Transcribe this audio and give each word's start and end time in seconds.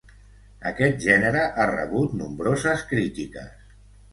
Aquest 0.69 1.03
gènere 1.03 1.43
ha 1.49 1.67
rebut 1.73 2.17
nombroses 2.23 2.87
crítiques. 2.95 3.73